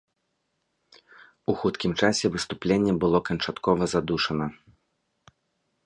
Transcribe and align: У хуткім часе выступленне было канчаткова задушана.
У 1.53 1.55
хуткім 1.63 1.91
часе 2.01 2.25
выступленне 2.37 2.93
было 3.05 3.17
канчаткова 3.29 3.83
задушана. 3.93 4.53